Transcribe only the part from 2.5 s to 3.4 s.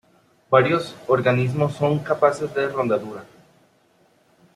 de rodadura.